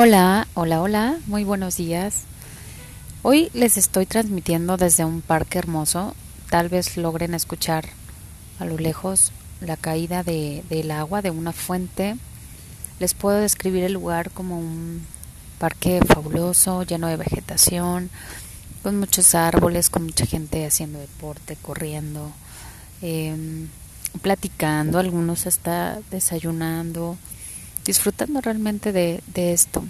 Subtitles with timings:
[0.00, 2.22] Hola, hola, hola, muy buenos días.
[3.22, 6.14] Hoy les estoy transmitiendo desde un parque hermoso.
[6.50, 7.84] Tal vez logren escuchar
[8.60, 12.14] a lo lejos la caída de, del agua de una fuente.
[13.00, 15.04] Les puedo describir el lugar como un
[15.58, 18.08] parque fabuloso, lleno de vegetación,
[18.84, 22.30] con muchos árboles, con mucha gente haciendo deporte, corriendo,
[23.02, 23.34] eh,
[24.22, 27.18] platicando, algunos hasta desayunando
[27.88, 29.82] disfrutando realmente de, esto.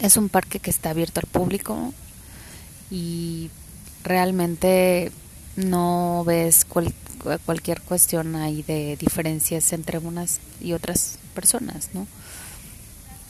[0.00, 1.94] Es un parque que está abierto al público
[2.90, 3.50] y
[4.02, 5.12] realmente
[5.54, 6.66] no ves
[7.44, 12.08] cualquier cuestión ahí de diferencias entre unas y otras personas, ¿no?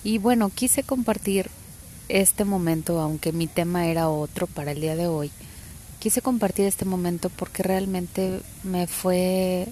[0.02, 1.50] Y bueno, quise compartir
[2.08, 5.30] este momento, aunque mi tema era otro para el día de hoy.
[5.98, 9.68] Quise compartir este momento porque realmente me fue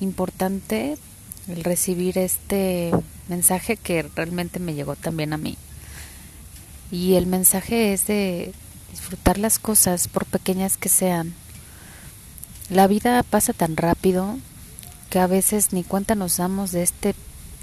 [0.00, 0.98] importante
[1.48, 2.92] el recibir este
[3.28, 5.56] mensaje que realmente me llegó también a mí.
[6.90, 8.52] Y el mensaje es de
[8.90, 11.34] disfrutar las cosas por pequeñas que sean.
[12.68, 14.38] La vida pasa tan rápido
[15.10, 17.14] que a veces ni cuenta nos damos de este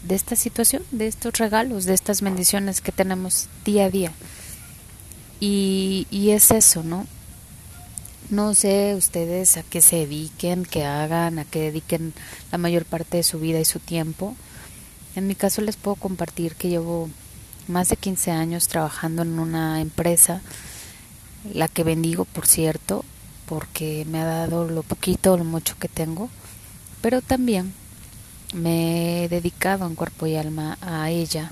[0.03, 4.13] de esta situación, de estos regalos, de estas bendiciones que tenemos día a día.
[5.41, 7.05] Y, y es eso, ¿no?
[8.29, 12.13] No sé ustedes a qué se dediquen, qué hagan, a qué dediquen
[12.51, 14.35] la mayor parte de su vida y su tiempo.
[15.15, 17.09] En mi caso les puedo compartir que llevo
[17.67, 20.41] más de 15 años trabajando en una empresa,
[21.51, 23.03] la que bendigo, por cierto,
[23.47, 26.29] porque me ha dado lo poquito o lo mucho que tengo,
[27.01, 27.73] pero también
[28.53, 31.51] me he dedicado en cuerpo y alma a ella,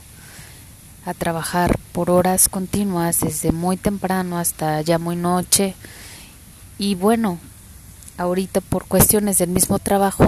[1.06, 5.74] a trabajar por horas continuas desde muy temprano hasta ya muy noche
[6.78, 7.40] y bueno,
[8.18, 10.26] ahorita por cuestiones del mismo trabajo,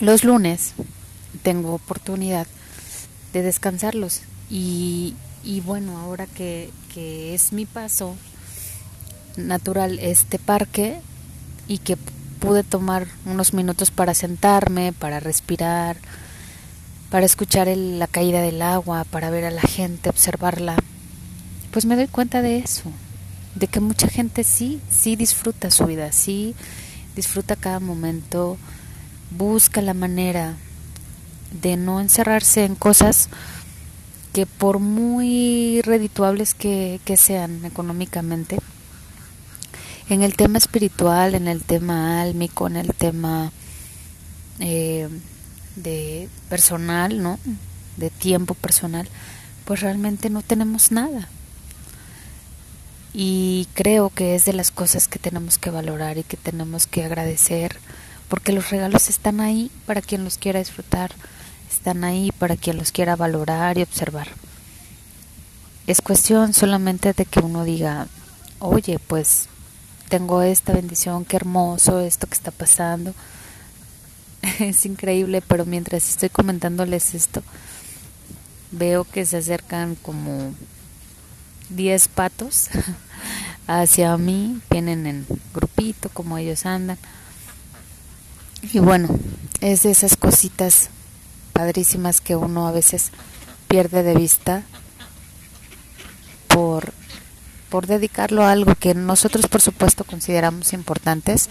[0.00, 0.74] los lunes
[1.42, 2.46] tengo oportunidad
[3.32, 4.22] de descansarlos.
[4.50, 5.14] Y,
[5.44, 8.16] y bueno, ahora que, que es mi paso
[9.36, 11.00] natural este parque
[11.66, 11.96] y que
[12.40, 15.96] pude tomar unos minutos para sentarme, para respirar,
[17.10, 20.76] para escuchar la caída del agua, para ver a la gente, observarla,
[21.72, 22.90] pues me doy cuenta de eso,
[23.58, 26.54] de que mucha gente sí, sí disfruta su vida, sí
[27.16, 28.56] disfruta cada momento,
[29.30, 30.54] busca la manera
[31.60, 33.28] de no encerrarse en cosas
[34.32, 38.58] que por muy redituables que, que sean económicamente,
[40.08, 43.50] en el tema espiritual, en el tema álmico, en el tema
[44.60, 45.08] eh,
[45.76, 47.38] de personal, ¿no?
[47.96, 49.08] De tiempo personal,
[49.64, 51.28] pues realmente no tenemos nada.
[53.12, 57.04] Y creo que es de las cosas que tenemos que valorar y que tenemos que
[57.04, 57.76] agradecer,
[58.28, 61.12] porque los regalos están ahí para quien los quiera disfrutar,
[61.70, 64.28] están ahí para quien los quiera valorar y observar.
[65.86, 68.08] Es cuestión solamente de que uno diga,
[68.58, 69.48] oye, pues
[70.08, 73.14] tengo esta bendición, qué hermoso esto que está pasando.
[74.60, 77.42] es increíble, pero mientras estoy comentándoles esto,
[78.70, 80.52] veo que se acercan como
[81.70, 82.68] 10 patos
[83.66, 86.98] hacia mí, vienen en grupito como ellos andan.
[88.72, 89.08] Y bueno,
[89.60, 90.90] es de esas cositas
[91.52, 93.10] padrísimas que uno a veces
[93.68, 94.62] pierde de vista
[96.48, 96.92] por,
[97.68, 101.48] por dedicarlo a algo que nosotros por supuesto consideramos importantes,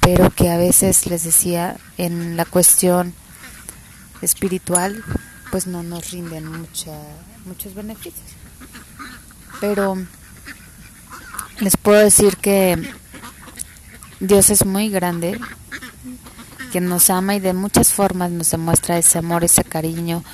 [0.00, 3.14] pero que a veces les decía en la cuestión
[4.20, 5.02] espiritual
[5.50, 6.92] pues no nos rinden mucha,
[7.44, 8.40] muchos beneficios
[9.60, 9.96] pero
[11.60, 12.78] les puedo decir que
[14.18, 15.38] Dios es muy grande,
[16.72, 20.24] que nos ama y de muchas formas nos demuestra ese amor, ese cariño,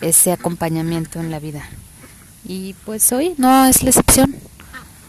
[0.00, 1.68] ese acompañamiento en la vida.
[2.44, 4.36] Y pues hoy no es la excepción.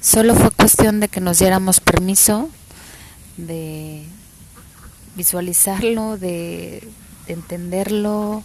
[0.02, 2.50] Solo fue cuestión de que nos diéramos permiso
[3.38, 4.06] de
[5.16, 6.88] visualizarlo, de,
[7.28, 8.44] de entenderlo,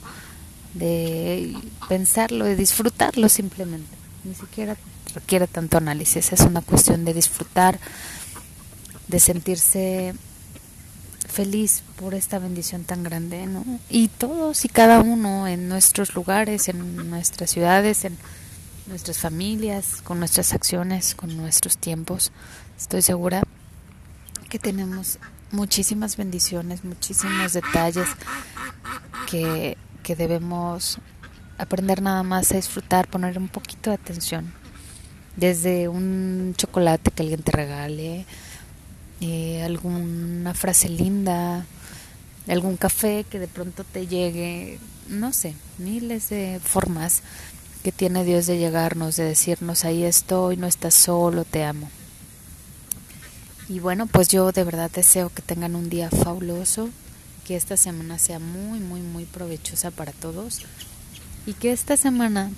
[0.75, 1.57] de
[1.89, 3.89] pensarlo, de disfrutarlo simplemente.
[4.25, 4.77] Ni siquiera
[5.17, 7.81] requiere tanto análisis, es una cuestión de disfrutar,
[9.09, 10.15] de sentirse
[11.27, 13.65] feliz por esta bendición tan grande, ¿no?
[13.89, 18.17] Y todos y cada uno en nuestros lugares, en nuestras ciudades, en
[18.87, 22.31] nuestras familias, con nuestras acciones, con nuestros tiempos,
[22.79, 23.43] estoy segura
[24.51, 25.19] que tenemos
[25.51, 28.09] muchísimas bendiciones, muchísimos detalles
[29.29, 30.99] que, que debemos
[31.59, 34.66] aprender nada más a disfrutar, poner un poquito de atención
[35.37, 38.25] desde un chocolate que alguien te regale,
[39.21, 41.65] eh, alguna frase linda,
[42.49, 44.79] algún café que de pronto te llegue
[45.09, 47.23] no sé, miles de formas
[47.83, 51.89] que tiene Dios de llegarnos, de decirnos, ahí estoy, no estás solo, te amo.
[53.69, 56.89] Y bueno, pues yo de verdad deseo que tengan un día fabuloso,
[57.47, 60.63] que esta semana sea muy, muy, muy provechosa para todos
[61.47, 62.51] y que esta semana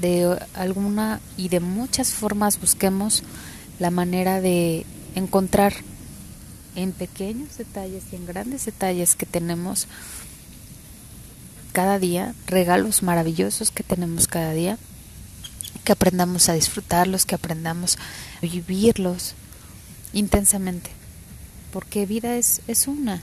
[0.00, 3.22] de alguna y de muchas formas busquemos
[3.78, 5.74] la manera de encontrar
[6.76, 9.88] en pequeños detalles y en grandes detalles que tenemos
[11.72, 14.78] cada día, regalos maravillosos que tenemos cada día,
[15.84, 19.34] que aprendamos a disfrutarlos, que aprendamos a vivirlos
[20.12, 20.90] intensamente,
[21.72, 23.22] porque vida es, es una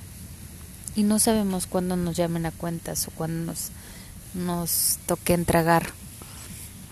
[0.95, 3.69] y no sabemos cuándo nos llamen a cuentas o cuándo nos,
[4.33, 5.91] nos toque entregar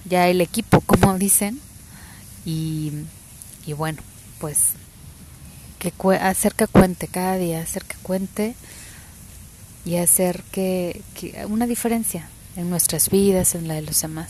[0.05, 1.59] ya el equipo, como dicen,
[2.45, 2.91] y,
[3.65, 4.01] y bueno,
[4.39, 4.73] pues
[5.79, 8.55] que hacer que cuente cada día, hacer que cuente
[9.85, 14.29] y hacer que, que, una diferencia en nuestras vidas, en la de los demás.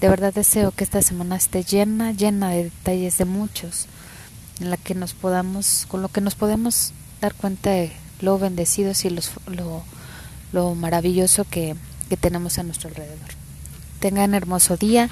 [0.00, 3.86] De verdad deseo que esta semana esté llena, llena de detalles de muchos,
[4.60, 9.04] en la que nos podamos, con lo que nos podemos dar cuenta de lo bendecidos
[9.04, 9.84] y los, lo,
[10.52, 11.76] lo maravilloso que,
[12.08, 13.41] que tenemos a nuestro alrededor.
[14.02, 15.10] Tengan hermoso día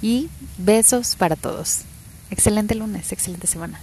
[0.00, 1.82] y besos para todos.
[2.30, 3.78] Excelente lunes, excelente semana.